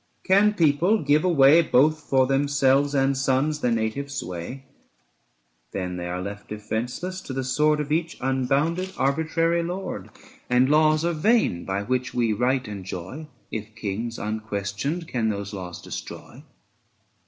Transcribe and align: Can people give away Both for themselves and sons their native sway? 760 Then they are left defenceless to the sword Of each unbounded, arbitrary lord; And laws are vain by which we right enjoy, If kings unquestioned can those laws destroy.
Can 0.23 0.55
people 0.55 1.03
give 1.03 1.23
away 1.23 1.61
Both 1.61 1.99
for 1.99 2.25
themselves 2.25 2.95
and 2.95 3.15
sons 3.15 3.59
their 3.59 3.69
native 3.71 4.09
sway? 4.11 4.65
760 5.73 5.73
Then 5.77 5.97
they 5.97 6.07
are 6.09 6.23
left 6.23 6.47
defenceless 6.47 7.21
to 7.21 7.33
the 7.33 7.43
sword 7.43 7.79
Of 7.79 7.91
each 7.91 8.17
unbounded, 8.19 8.93
arbitrary 8.97 9.61
lord; 9.61 10.09
And 10.49 10.69
laws 10.69 11.05
are 11.05 11.13
vain 11.13 11.65
by 11.65 11.83
which 11.83 12.15
we 12.15 12.33
right 12.33 12.67
enjoy, 12.67 13.27
If 13.51 13.75
kings 13.75 14.17
unquestioned 14.17 15.07
can 15.07 15.29
those 15.29 15.53
laws 15.53 15.79
destroy. 15.79 16.41